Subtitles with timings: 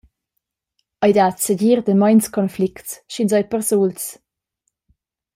[1.07, 4.03] Ei dat segir dameins conflicts sch’ins ei persuls.